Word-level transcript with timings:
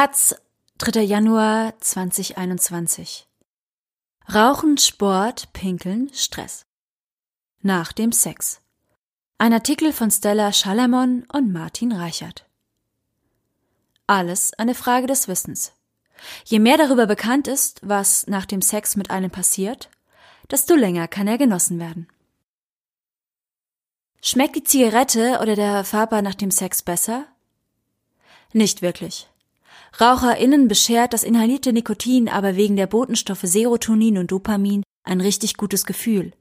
Taz, 0.00 0.34
3. 0.78 1.02
Januar 1.02 1.78
2021. 1.78 3.28
Rauchen, 4.32 4.78
Sport, 4.78 5.52
Pinkeln, 5.52 6.10
Stress. 6.14 6.64
Nach 7.60 7.92
dem 7.92 8.10
Sex. 8.10 8.62
Ein 9.36 9.52
Artikel 9.52 9.92
von 9.92 10.10
Stella 10.10 10.54
Schalamon 10.54 11.26
und 11.30 11.52
Martin 11.52 11.92
Reichert. 11.92 12.48
Alles 14.06 14.54
eine 14.54 14.74
Frage 14.74 15.06
des 15.06 15.28
Wissens. 15.28 15.74
Je 16.46 16.60
mehr 16.60 16.78
darüber 16.78 17.06
bekannt 17.06 17.46
ist, 17.46 17.86
was 17.86 18.26
nach 18.26 18.46
dem 18.46 18.62
Sex 18.62 18.96
mit 18.96 19.10
einem 19.10 19.30
passiert, 19.30 19.90
desto 20.50 20.76
länger 20.76 21.08
kann 21.08 21.28
er 21.28 21.36
genossen 21.36 21.78
werden. 21.78 22.08
Schmeckt 24.22 24.56
die 24.56 24.64
Zigarette 24.64 25.40
oder 25.42 25.56
der 25.56 25.84
Faber 25.84 26.22
nach 26.22 26.36
dem 26.36 26.50
Sex 26.50 26.80
besser? 26.80 27.26
Nicht 28.54 28.80
wirklich. 28.80 29.30
RaucherInnen 29.98 30.68
beschert 30.68 31.12
das 31.12 31.24
inhalierte 31.24 31.72
Nikotin 31.72 32.28
aber 32.28 32.56
wegen 32.56 32.76
der 32.76 32.86
Botenstoffe 32.86 33.42
Serotonin 33.42 34.18
und 34.18 34.30
Dopamin 34.30 34.82
ein 35.02 35.20
richtig 35.20 35.56
gutes 35.56 35.86
Gefühl, 35.86 36.32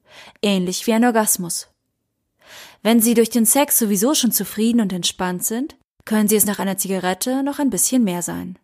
ähnlich 0.41 0.85
wie 0.85 0.93
ein 0.93 1.05
Orgasmus. 1.05 1.69
Wenn 2.81 3.01
Sie 3.01 3.13
durch 3.13 3.29
den 3.29 3.45
Sex 3.45 3.79
sowieso 3.79 4.13
schon 4.13 4.31
zufrieden 4.31 4.81
und 4.81 4.93
entspannt 4.93 5.43
sind, 5.43 5.75
können 6.05 6.27
Sie 6.27 6.35
es 6.35 6.45
nach 6.45 6.59
einer 6.59 6.77
Zigarette 6.77 7.43
noch 7.43 7.59
ein 7.59 7.69
bisschen 7.69 8.03
mehr 8.03 8.21
sein. 8.21 8.57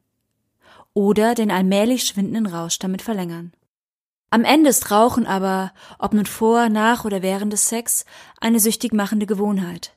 Oder 0.93 1.35
den 1.35 1.51
allmählich 1.51 2.05
schwindenden 2.05 2.45
Rausch 2.45 2.79
damit 2.79 3.01
verlängern. 3.01 3.53
Am 4.29 4.43
Ende 4.43 4.69
ist 4.69 4.91
Rauchen 4.91 5.27
aber, 5.27 5.73
ob 5.99 6.13
nun 6.13 6.25
vor, 6.25 6.69
nach 6.69 7.05
oder 7.05 7.21
während 7.21 7.53
des 7.53 7.69
Sex, 7.69 8.05
eine 8.39 8.59
süchtig 8.59 8.93
machende 8.93 9.25
Gewohnheit. 9.25 9.93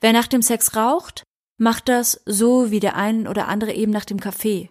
Wer 0.00 0.12
nach 0.12 0.26
dem 0.26 0.42
Sex 0.42 0.76
raucht, 0.76 1.24
macht 1.58 1.88
das 1.88 2.22
so 2.24 2.70
wie 2.70 2.80
der 2.80 2.96
ein 2.96 3.28
oder 3.28 3.48
andere 3.48 3.72
eben 3.72 3.92
nach 3.92 4.04
dem 4.04 4.20
Kaffee. 4.20 4.70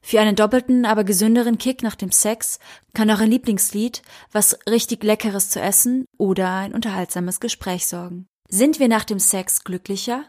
Für 0.00 0.20
einen 0.20 0.36
doppelten, 0.36 0.84
aber 0.84 1.02
gesünderen 1.02 1.58
Kick 1.58 1.82
nach 1.82 1.96
dem 1.96 2.12
Sex 2.12 2.60
kann 2.94 3.10
auch 3.10 3.18
ein 3.18 3.30
Lieblingslied, 3.30 4.02
was 4.30 4.58
richtig 4.68 5.02
Leckeres 5.02 5.50
zu 5.50 5.60
essen 5.60 6.06
oder 6.16 6.54
ein 6.54 6.74
unterhaltsames 6.74 7.40
Gespräch 7.40 7.86
sorgen. 7.86 8.26
Sind 8.48 8.78
wir 8.78 8.88
nach 8.88 9.04
dem 9.04 9.18
Sex 9.18 9.64
glücklicher? 9.64 10.24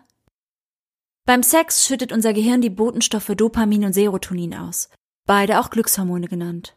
Beim 1.25 1.43
Sex 1.43 1.85
schüttet 1.85 2.11
unser 2.11 2.33
Gehirn 2.33 2.61
die 2.61 2.71
Botenstoffe 2.71 3.33
Dopamin 3.35 3.85
und 3.85 3.93
Serotonin 3.93 4.55
aus, 4.55 4.89
beide 5.27 5.59
auch 5.59 5.69
Glückshormone 5.69 6.27
genannt. 6.27 6.75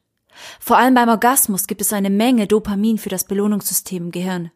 Vor 0.58 0.76
allem 0.76 0.94
beim 0.94 1.08
Orgasmus 1.08 1.66
gibt 1.66 1.80
es 1.80 1.92
eine 1.92 2.10
Menge 2.10 2.46
Dopamin 2.46 2.98
für 2.98 3.08
das 3.08 3.24
Belohnungssystem 3.24 4.06
im 4.06 4.10
Gehirn. 4.10 4.50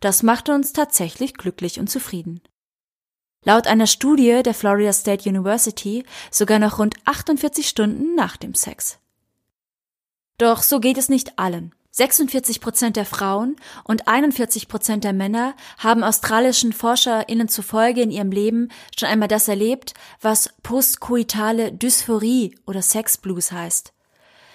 Das 0.00 0.22
macht 0.22 0.48
uns 0.48 0.72
tatsächlich 0.72 1.34
glücklich 1.34 1.80
und 1.80 1.90
zufrieden. 1.90 2.40
Laut 3.44 3.66
einer 3.66 3.86
Studie 3.86 4.42
der 4.44 4.54
Florida 4.54 4.92
State 4.92 5.28
University 5.28 6.04
sogar 6.30 6.58
noch 6.58 6.78
rund 6.78 6.96
48 7.06 7.66
Stunden 7.66 8.14
nach 8.14 8.36
dem 8.36 8.54
Sex. 8.54 8.98
Doch 10.36 10.62
so 10.62 10.78
geht 10.78 10.98
es 10.98 11.08
nicht 11.08 11.38
allen. 11.38 11.74
46 11.92 12.60
Prozent 12.60 12.96
der 12.96 13.04
Frauen 13.04 13.56
und 13.84 14.06
41 14.06 14.68
Prozent 14.68 15.04
der 15.04 15.12
Männer 15.12 15.54
haben 15.78 16.04
australischen 16.04 16.72
ForscherInnen 16.72 17.48
zufolge 17.48 18.02
in 18.02 18.10
ihrem 18.10 18.30
Leben 18.30 18.68
schon 18.96 19.08
einmal 19.08 19.28
das 19.28 19.48
erlebt, 19.48 19.94
was 20.20 20.50
postkoitale 20.62 21.72
Dysphorie 21.72 22.56
oder 22.66 22.80
Sexblues 22.80 23.50
heißt. 23.52 23.92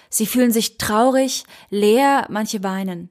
Sie 0.08 0.26
fühlen 0.26 0.52
sich 0.52 0.78
traurig, 0.78 1.44
leer, 1.68 2.26
manche 2.30 2.62
weinen. 2.62 3.10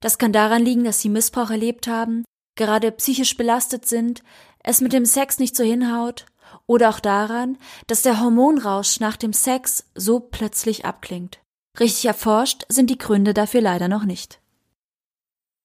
Das 0.00 0.18
kann 0.18 0.32
daran 0.32 0.64
liegen, 0.64 0.84
dass 0.84 1.00
sie 1.00 1.08
Missbrauch 1.08 1.50
erlebt 1.50 1.86
haben, 1.86 2.24
gerade 2.54 2.92
psychisch 2.92 3.36
belastet 3.36 3.86
sind, 3.86 4.22
es 4.62 4.80
mit 4.80 4.92
dem 4.92 5.04
Sex 5.04 5.38
nicht 5.38 5.56
so 5.56 5.64
hinhaut 5.64 6.26
oder 6.66 6.90
auch 6.90 7.00
daran, 7.00 7.58
dass 7.86 8.02
der 8.02 8.20
Hormonrausch 8.20 9.00
nach 9.00 9.16
dem 9.16 9.32
Sex 9.32 9.86
so 9.94 10.20
plötzlich 10.20 10.84
abklingt. 10.84 11.40
Richtig 11.78 12.04
erforscht 12.04 12.64
sind 12.68 12.90
die 12.90 12.98
Gründe 12.98 13.34
dafür 13.34 13.60
leider 13.60 13.88
noch 13.88 14.04
nicht. 14.04 14.40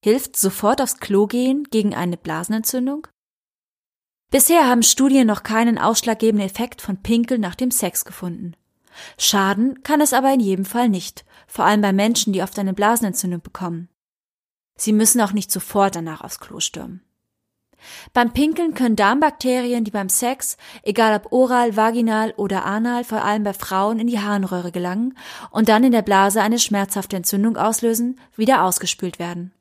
Hilft 0.03 0.37
sofort 0.37 0.81
aufs 0.81 0.99
Klo 0.99 1.27
gehen 1.27 1.65
gegen 1.69 1.93
eine 1.93 2.17
Blasenentzündung? 2.17 3.07
Bisher 4.29 4.67
haben 4.67 4.83
Studien 4.83 5.27
noch 5.27 5.43
keinen 5.43 5.77
ausschlaggebenden 5.77 6.47
Effekt 6.47 6.81
von 6.81 7.01
Pinkeln 7.01 7.41
nach 7.41 7.55
dem 7.55 7.71
Sex 7.71 8.05
gefunden. 8.05 8.55
Schaden 9.17 9.83
kann 9.83 10.01
es 10.01 10.13
aber 10.13 10.33
in 10.33 10.39
jedem 10.39 10.65
Fall 10.65 10.89
nicht, 10.89 11.25
vor 11.47 11.65
allem 11.65 11.81
bei 11.81 11.93
Menschen, 11.93 12.33
die 12.33 12.41
oft 12.41 12.57
eine 12.59 12.73
Blasenentzündung 12.73 13.41
bekommen. 13.41 13.89
Sie 14.77 14.93
müssen 14.93 15.21
auch 15.21 15.33
nicht 15.33 15.51
sofort 15.51 15.95
danach 15.95 16.21
aufs 16.21 16.39
Klo 16.39 16.59
stürmen. 16.59 17.01
Beim 18.13 18.33
Pinkeln 18.33 18.73
können 18.73 18.95
Darmbakterien, 18.95 19.83
die 19.83 19.91
beim 19.91 20.09
Sex, 20.09 20.57
egal 20.83 21.15
ob 21.15 21.31
oral, 21.31 21.75
vaginal 21.75 22.33
oder 22.37 22.65
anal, 22.65 23.03
vor 23.03 23.23
allem 23.23 23.43
bei 23.43 23.53
Frauen 23.53 23.99
in 23.99 24.07
die 24.07 24.19
Harnröhre 24.19 24.71
gelangen 24.71 25.17
und 25.51 25.69
dann 25.69 25.83
in 25.83 25.91
der 25.91 26.01
Blase 26.01 26.41
eine 26.41 26.59
schmerzhafte 26.59 27.15
Entzündung 27.15 27.57
auslösen, 27.57 28.19
wieder 28.35 28.63
ausgespült 28.63 29.19
werden. 29.19 29.53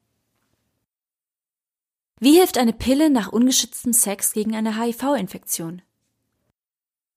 Wie 2.19 2.39
hilft 2.39 2.57
eine 2.57 2.73
Pille 2.73 3.11
nach 3.11 3.31
ungeschütztem 3.31 3.93
Sex 3.93 4.33
gegen 4.33 4.57
eine 4.57 4.81
HIV-Infektion? 4.81 5.83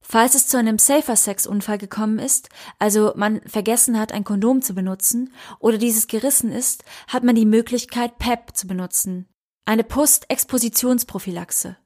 Falls 0.01 0.33
es 0.33 0.47
zu 0.47 0.57
einem 0.57 0.79
Safer-Sex-Unfall 0.79 1.77
gekommen 1.77 2.19
ist, 2.19 2.49
also 2.79 3.13
man 3.15 3.41
vergessen 3.41 3.99
hat, 3.99 4.11
ein 4.11 4.23
Kondom 4.23 4.61
zu 4.61 4.73
benutzen 4.73 5.33
oder 5.59 5.77
dieses 5.77 6.07
gerissen 6.07 6.51
ist, 6.51 6.83
hat 7.07 7.23
man 7.23 7.35
die 7.35 7.45
Möglichkeit, 7.45 8.17
PEP 8.17 8.55
zu 8.55 8.67
benutzen, 8.67 9.27
eine 9.65 9.83
Postexpositionsprophylaxe. 9.83 11.77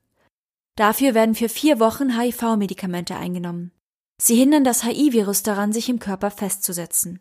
Dafür 0.75 1.13
werden 1.13 1.35
für 1.35 1.49
vier 1.49 1.79
Wochen 1.79 2.17
HIV-Medikamente 2.17 3.15
eingenommen. 3.15 3.71
Sie 4.21 4.35
hindern 4.35 4.63
das 4.63 4.83
HIV-Virus 4.83 5.43
daran, 5.43 5.73
sich 5.73 5.89
im 5.89 5.99
Körper 5.99 6.31
festzusetzen. 6.31 7.19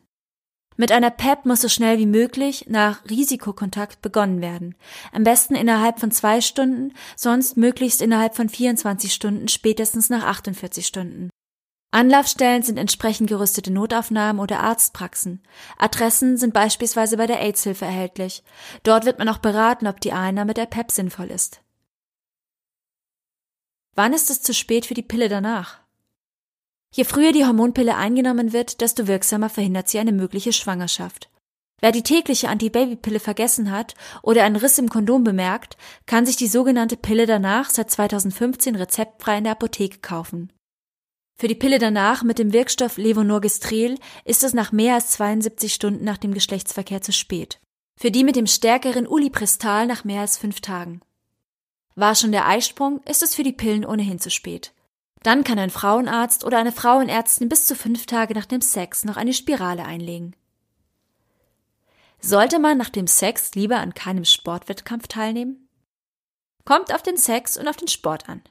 Mit 0.82 0.90
einer 0.90 1.10
PEP 1.10 1.46
muss 1.46 1.60
so 1.60 1.68
schnell 1.68 1.98
wie 1.98 2.06
möglich 2.06 2.64
nach 2.68 3.08
Risikokontakt 3.08 4.02
begonnen 4.02 4.40
werden. 4.40 4.74
Am 5.12 5.22
besten 5.22 5.54
innerhalb 5.54 6.00
von 6.00 6.10
zwei 6.10 6.40
Stunden, 6.40 6.92
sonst 7.14 7.56
möglichst 7.56 8.02
innerhalb 8.02 8.34
von 8.34 8.48
24 8.48 9.14
Stunden, 9.14 9.46
spätestens 9.46 10.10
nach 10.10 10.24
48 10.24 10.84
Stunden. 10.84 11.30
Anlaufstellen 11.92 12.64
sind 12.64 12.78
entsprechend 12.78 13.28
gerüstete 13.28 13.72
Notaufnahmen 13.72 14.42
oder 14.42 14.58
Arztpraxen. 14.58 15.44
Adressen 15.78 16.36
sind 16.36 16.52
beispielsweise 16.52 17.16
bei 17.16 17.28
der 17.28 17.38
AIDS-Hilfe 17.40 17.84
erhältlich. 17.84 18.42
Dort 18.82 19.04
wird 19.04 19.20
man 19.20 19.28
auch 19.28 19.38
beraten, 19.38 19.86
ob 19.86 20.00
die 20.00 20.12
Einnahme 20.12 20.52
der 20.52 20.66
PEP 20.66 20.90
sinnvoll 20.90 21.30
ist. 21.30 21.62
Wann 23.94 24.14
ist 24.14 24.30
es 24.30 24.42
zu 24.42 24.52
spät 24.52 24.84
für 24.84 24.94
die 24.94 25.02
Pille 25.02 25.28
danach? 25.28 25.81
Je 26.94 27.04
früher 27.04 27.32
die 27.32 27.46
Hormonpille 27.46 27.96
eingenommen 27.96 28.52
wird, 28.52 28.82
desto 28.82 29.06
wirksamer 29.06 29.48
verhindert 29.48 29.88
sie 29.88 29.98
eine 29.98 30.12
mögliche 30.12 30.52
Schwangerschaft. 30.52 31.30
Wer 31.80 31.90
die 31.90 32.02
tägliche 32.02 32.48
Antibabypille 32.48 33.18
vergessen 33.18 33.72
hat 33.72 33.94
oder 34.22 34.44
einen 34.44 34.56
Riss 34.56 34.78
im 34.78 34.88
Kondom 34.88 35.24
bemerkt, 35.24 35.76
kann 36.06 36.26
sich 36.26 36.36
die 36.36 36.46
sogenannte 36.46 36.96
Pille 36.96 37.26
danach 37.26 37.70
seit 37.70 37.90
2015 37.90 38.76
rezeptfrei 38.76 39.38
in 39.38 39.44
der 39.44 39.54
Apotheke 39.54 39.98
kaufen. 39.98 40.52
Für 41.34 41.48
die 41.48 41.56
Pille 41.56 41.80
danach 41.80 42.22
mit 42.22 42.38
dem 42.38 42.52
Wirkstoff 42.52 42.98
Levonorgestrel 42.98 43.98
ist 44.24 44.44
es 44.44 44.52
nach 44.52 44.70
mehr 44.70 44.94
als 44.94 45.10
72 45.12 45.74
Stunden 45.74 46.04
nach 46.04 46.18
dem 46.18 46.34
Geschlechtsverkehr 46.34 47.02
zu 47.02 47.12
spät. 47.12 47.58
Für 47.98 48.12
die 48.12 48.22
mit 48.22 48.36
dem 48.36 48.46
stärkeren 48.46 49.08
Ulipristal 49.08 49.86
nach 49.86 50.04
mehr 50.04 50.20
als 50.20 50.38
fünf 50.38 50.60
Tagen. 50.60 51.00
War 51.96 52.14
schon 52.14 52.32
der 52.32 52.46
Eisprung, 52.46 53.00
ist 53.06 53.22
es 53.22 53.34
für 53.34 53.42
die 53.42 53.52
Pillen 53.52 53.84
ohnehin 53.84 54.20
zu 54.20 54.30
spät. 54.30 54.72
Dann 55.22 55.44
kann 55.44 55.58
ein 55.58 55.70
Frauenarzt 55.70 56.44
oder 56.44 56.58
eine 56.58 56.72
Frauenärztin 56.72 57.48
bis 57.48 57.66
zu 57.66 57.76
fünf 57.76 58.06
Tage 58.06 58.34
nach 58.34 58.46
dem 58.46 58.60
Sex 58.60 59.04
noch 59.04 59.16
eine 59.16 59.32
Spirale 59.32 59.84
einlegen. 59.84 60.34
Sollte 62.20 62.58
man 62.58 62.78
nach 62.78 62.90
dem 62.90 63.06
Sex 63.06 63.54
lieber 63.54 63.78
an 63.78 63.94
keinem 63.94 64.24
Sportwettkampf 64.24 65.08
teilnehmen? 65.08 65.68
Kommt 66.64 66.94
auf 66.94 67.02
den 67.02 67.16
Sex 67.16 67.56
und 67.56 67.68
auf 67.68 67.76
den 67.76 67.88
Sport 67.88 68.28
an. 68.28 68.42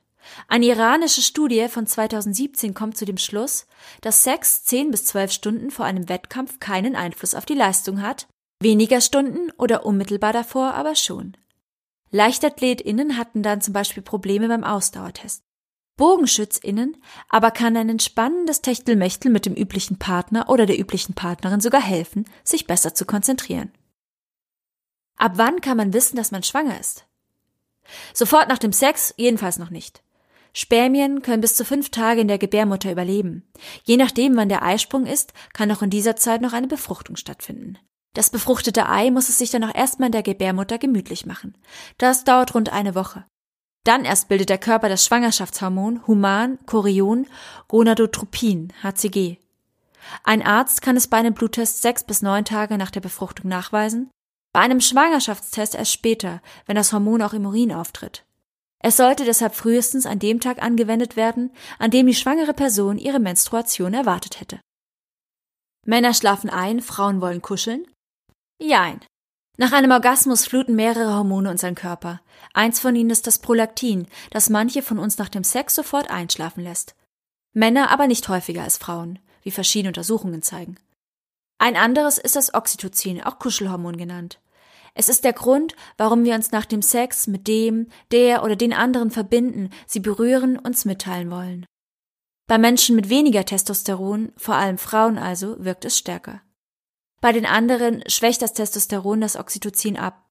Eine 0.47 0.65
iranische 0.67 1.21
Studie 1.21 1.67
von 1.67 1.87
2017 1.87 2.73
kommt 2.73 2.97
zu 2.97 3.05
dem 3.05 3.17
Schluss, 3.17 3.65
dass 4.01 4.23
Sex 4.23 4.63
10 4.65 4.91
bis 4.91 5.05
12 5.05 5.31
Stunden 5.31 5.71
vor 5.71 5.85
einem 5.85 6.09
Wettkampf 6.09 6.59
keinen 6.59 6.95
Einfluss 6.95 7.33
auf 7.33 7.45
die 7.45 7.55
Leistung 7.55 8.01
hat, 8.01 8.27
weniger 8.59 9.01
Stunden 9.01 9.51
oder 9.57 9.85
unmittelbar 9.85 10.33
davor 10.33 10.73
aber 10.73 10.95
schon. 10.95 11.37
LeichtathletInnen 12.11 13.17
hatten 13.17 13.41
dann 13.41 13.61
zum 13.61 13.73
Beispiel 13.73 14.03
Probleme 14.03 14.47
beim 14.47 14.63
Ausdauertest. 14.63 15.43
BogenschützInnen 16.01 16.97
aber 17.29 17.51
kann 17.51 17.77
ein 17.77 17.87
entspannendes 17.87 18.63
Techtelmechtel 18.63 19.31
mit 19.31 19.45
dem 19.45 19.53
üblichen 19.53 19.99
Partner 19.99 20.49
oder 20.49 20.65
der 20.65 20.79
üblichen 20.79 21.13
Partnerin 21.13 21.61
sogar 21.61 21.79
helfen, 21.79 22.25
sich 22.43 22.65
besser 22.65 22.95
zu 22.95 23.05
konzentrieren. 23.05 23.71
Ab 25.15 25.33
wann 25.35 25.61
kann 25.61 25.77
man 25.77 25.93
wissen, 25.93 26.15
dass 26.15 26.31
man 26.31 26.41
schwanger 26.41 26.79
ist? 26.79 27.05
Sofort 28.15 28.49
nach 28.49 28.57
dem 28.57 28.73
Sex 28.73 29.13
jedenfalls 29.15 29.59
noch 29.59 29.69
nicht. 29.69 30.01
Spermien 30.53 31.21
können 31.21 31.41
bis 31.41 31.55
zu 31.55 31.65
fünf 31.65 31.91
Tage 31.91 32.21
in 32.21 32.27
der 32.27 32.39
Gebärmutter 32.39 32.91
überleben. 32.91 33.47
Je 33.83 33.97
nachdem, 33.97 34.35
wann 34.35 34.49
der 34.49 34.63
Eisprung 34.63 35.05
ist, 35.05 35.33
kann 35.53 35.71
auch 35.71 35.83
in 35.83 35.91
dieser 35.91 36.15
Zeit 36.15 36.41
noch 36.41 36.53
eine 36.53 36.67
Befruchtung 36.67 37.15
stattfinden. 37.15 37.77
Das 38.15 38.31
befruchtete 38.31 38.89
Ei 38.89 39.11
muss 39.11 39.29
es 39.29 39.37
sich 39.37 39.51
dann 39.51 39.63
auch 39.65 39.75
erstmal 39.75 40.07
in 40.07 40.13
der 40.13 40.23
Gebärmutter 40.23 40.79
gemütlich 40.79 41.27
machen. 41.27 41.55
Das 41.99 42.23
dauert 42.23 42.55
rund 42.55 42.73
eine 42.73 42.95
Woche. 42.95 43.23
Dann 43.83 44.05
erst 44.05 44.27
bildet 44.27 44.49
der 44.49 44.59
Körper 44.59 44.89
das 44.89 45.05
Schwangerschaftshormon 45.05 46.05
Human 46.07 46.59
Chorion 46.65 47.27
Gonadotropin 47.67 48.73
HCG. 48.83 49.37
Ein 50.23 50.41
Arzt 50.41 50.81
kann 50.81 50.97
es 50.97 51.07
bei 51.07 51.17
einem 51.17 51.33
Bluttest 51.33 51.81
sechs 51.81 52.03
bis 52.03 52.21
neun 52.21 52.45
Tage 52.45 52.77
nach 52.77 52.91
der 52.91 53.01
Befruchtung 53.01 53.49
nachweisen, 53.49 54.11
bei 54.53 54.59
einem 54.59 54.81
Schwangerschaftstest 54.81 55.75
erst 55.75 55.91
später, 55.91 56.41
wenn 56.65 56.75
das 56.75 56.91
Hormon 56.91 57.21
auch 57.21 57.33
im 57.33 57.45
Urin 57.45 57.71
auftritt. 57.71 58.25
Es 58.79 58.97
sollte 58.97 59.25
deshalb 59.25 59.55
frühestens 59.55 60.05
an 60.05 60.19
dem 60.19 60.39
Tag 60.39 60.61
angewendet 60.61 61.15
werden, 61.15 61.51
an 61.79 61.91
dem 61.91 62.07
die 62.07 62.15
schwangere 62.15 62.53
Person 62.53 62.97
ihre 62.97 63.19
Menstruation 63.19 63.93
erwartet 63.93 64.39
hätte. 64.39 64.59
Männer 65.85 66.13
schlafen 66.13 66.49
ein, 66.49 66.81
Frauen 66.81 67.21
wollen 67.21 67.41
kuscheln? 67.41 67.85
Jein. 68.59 68.99
Nach 69.61 69.73
einem 69.73 69.91
Orgasmus 69.91 70.47
fluten 70.47 70.75
mehrere 70.75 71.13
Hormone 71.13 71.51
unseren 71.51 71.75
Körper. 71.75 72.19
Eins 72.51 72.79
von 72.79 72.95
ihnen 72.95 73.11
ist 73.11 73.27
das 73.27 73.37
Prolaktin, 73.37 74.07
das 74.31 74.49
manche 74.49 74.81
von 74.81 74.97
uns 74.97 75.19
nach 75.19 75.29
dem 75.29 75.43
Sex 75.43 75.75
sofort 75.75 76.09
einschlafen 76.09 76.63
lässt. 76.63 76.95
Männer 77.53 77.91
aber 77.91 78.07
nicht 78.07 78.27
häufiger 78.27 78.63
als 78.63 78.79
Frauen, 78.79 79.19
wie 79.43 79.51
verschiedene 79.51 79.89
Untersuchungen 79.89 80.41
zeigen. 80.41 80.77
Ein 81.59 81.75
anderes 81.75 82.17
ist 82.17 82.35
das 82.35 82.55
Oxytocin, 82.55 83.21
auch 83.21 83.37
Kuschelhormon 83.37 83.97
genannt. 83.97 84.39
Es 84.95 85.09
ist 85.09 85.23
der 85.23 85.33
Grund, 85.33 85.75
warum 85.95 86.23
wir 86.23 86.33
uns 86.33 86.51
nach 86.51 86.65
dem 86.65 86.81
Sex 86.81 87.27
mit 87.27 87.47
dem, 87.47 87.85
der 88.09 88.43
oder 88.43 88.55
den 88.55 88.73
anderen 88.73 89.11
verbinden, 89.11 89.69
sie 89.85 89.99
berühren, 89.99 90.57
uns 90.57 90.85
mitteilen 90.85 91.29
wollen. 91.29 91.67
Bei 92.47 92.57
Menschen 92.57 92.95
mit 92.95 93.09
weniger 93.09 93.45
Testosteron, 93.45 94.31
vor 94.37 94.55
allem 94.55 94.79
Frauen 94.79 95.19
also, 95.19 95.63
wirkt 95.63 95.85
es 95.85 95.99
stärker. 95.99 96.41
Bei 97.21 97.31
den 97.31 97.45
anderen 97.45 98.03
schwächt 98.07 98.41
das 98.41 98.53
Testosteron 98.53 99.21
das 99.21 99.35
Oxytocin 99.35 99.95
ab. 99.95 100.25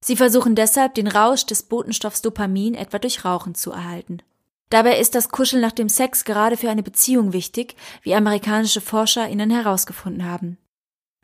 Sie 0.00 0.16
versuchen 0.16 0.54
deshalb, 0.54 0.94
den 0.94 1.08
Rausch 1.08 1.44
des 1.44 1.64
Botenstoffs 1.64 2.22
Dopamin 2.22 2.74
etwa 2.74 3.00
durch 3.00 3.24
Rauchen 3.24 3.56
zu 3.56 3.72
erhalten. 3.72 4.22
Dabei 4.70 5.00
ist 5.00 5.14
das 5.14 5.30
Kuscheln 5.30 5.60
nach 5.60 5.72
dem 5.72 5.88
Sex 5.88 6.24
gerade 6.24 6.56
für 6.56 6.70
eine 6.70 6.82
Beziehung 6.82 7.32
wichtig, 7.32 7.74
wie 8.02 8.14
amerikanische 8.14 8.80
Forscher 8.80 9.28
ihnen 9.28 9.50
herausgefunden 9.50 10.24
haben. 10.24 10.58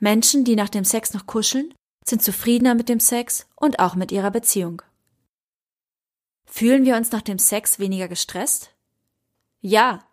Menschen, 0.01 0.45
die 0.45 0.57
nach 0.57 0.69
dem 0.69 0.85
Sex 0.85 1.15
noch 1.15 1.27
kuscheln, 1.27 1.73
sind 2.05 2.23
zufriedener 2.23 2.75
mit 2.75 2.89
dem 2.89 3.01
Sex 3.01 3.47
und 3.55 3.79
auch 3.79 3.95
mit 3.95 4.11
ihrer 4.11 4.31
Beziehung. 4.31 4.83
Fühlen 6.47 6.85
wir 6.85 6.97
uns 6.97 7.13
nach 7.13 7.23
dem 7.23 7.39
Sex 7.39 7.79
weniger 7.79 8.09
gestresst? 8.09 8.71
Ja, 9.61 10.05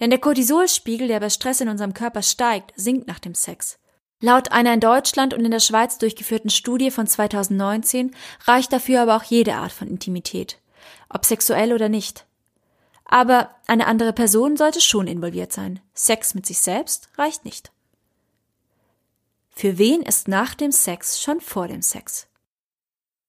denn 0.00 0.10
der 0.10 0.20
Cortisolspiegel, 0.20 1.08
der 1.08 1.20
bei 1.20 1.30
Stress 1.30 1.60
in 1.60 1.68
unserem 1.68 1.94
Körper 1.94 2.22
steigt, 2.22 2.72
sinkt 2.76 3.06
nach 3.06 3.18
dem 3.18 3.34
Sex. 3.34 3.78
Laut 4.20 4.52
einer 4.52 4.72
in 4.72 4.80
Deutschland 4.80 5.34
und 5.34 5.44
in 5.44 5.50
der 5.50 5.60
Schweiz 5.60 5.98
durchgeführten 5.98 6.50
Studie 6.50 6.90
von 6.90 7.06
2019 7.06 8.14
reicht 8.44 8.72
dafür 8.72 9.02
aber 9.02 9.16
auch 9.16 9.24
jede 9.24 9.54
Art 9.54 9.72
von 9.72 9.88
Intimität, 9.88 10.60
ob 11.08 11.24
sexuell 11.24 11.72
oder 11.72 11.88
nicht. 11.88 12.26
Aber 13.04 13.50
eine 13.66 13.86
andere 13.86 14.12
Person 14.12 14.56
sollte 14.56 14.80
schon 14.80 15.06
involviert 15.06 15.52
sein. 15.52 15.80
Sex 15.92 16.34
mit 16.34 16.46
sich 16.46 16.58
selbst 16.58 17.10
reicht 17.18 17.44
nicht. 17.44 17.70
Für 19.50 19.78
wen 19.78 20.02
ist 20.02 20.26
nach 20.26 20.54
dem 20.54 20.72
Sex 20.72 21.22
schon 21.22 21.40
vor 21.40 21.68
dem 21.68 21.82
Sex? 21.82 22.26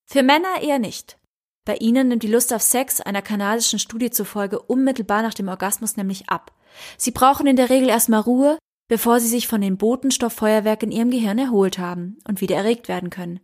Für 0.06 0.24
Männer 0.24 0.62
eher 0.62 0.80
nicht. 0.80 1.18
Bei 1.66 1.76
ihnen 1.78 2.08
nimmt 2.08 2.24
die 2.24 2.32
Lust 2.32 2.54
auf 2.54 2.62
Sex 2.62 3.02
einer 3.02 3.22
kanadischen 3.22 3.80
Studie 3.80 4.12
zufolge 4.12 4.60
unmittelbar 4.60 5.24
nach 5.24 5.34
dem 5.34 5.48
Orgasmus 5.48 5.98
nämlich 5.98 6.30
ab. 6.30 6.52
Sie 6.98 7.12
brauchen 7.12 7.48
in 7.48 7.56
der 7.56 7.70
Regel 7.70 7.90
erstmal 7.90 8.22
Ruhe, 8.22 8.58
bevor 8.88 9.20
sie 9.20 9.28
sich 9.28 9.48
von 9.48 9.62
den 9.62 9.78
Botenstofffeuerwerk 9.78 10.84
in 10.84 10.92
ihrem 10.92 11.12
Gehirn 11.12 11.40
erholt 11.40 11.80
haben 11.80 12.18
und 12.28 12.42
wieder 12.42 12.56
erregt 12.56 12.88
werden 12.88 13.10
können. 13.10 13.40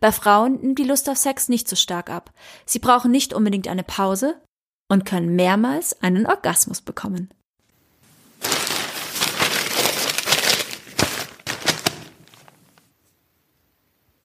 Bei 0.00 0.12
Frauen 0.12 0.60
nimmt 0.60 0.78
die 0.78 0.84
Lust 0.84 1.08
auf 1.08 1.16
Sex 1.18 1.48
nicht 1.48 1.68
so 1.68 1.76
stark 1.76 2.10
ab. 2.10 2.32
Sie 2.64 2.78
brauchen 2.78 3.10
nicht 3.10 3.34
unbedingt 3.34 3.68
eine 3.68 3.84
Pause 3.84 4.40
und 4.88 5.04
können 5.04 5.36
mehrmals 5.36 6.00
einen 6.02 6.26
Orgasmus 6.26 6.80
bekommen. 6.80 7.30